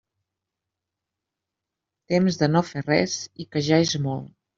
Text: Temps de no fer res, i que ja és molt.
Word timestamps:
Temps 2.13 2.39
de 2.43 2.49
no 2.53 2.63
fer 2.71 2.83
res, 2.87 3.19
i 3.45 3.47
que 3.53 3.65
ja 3.69 3.81
és 3.89 3.93
molt. 4.07 4.33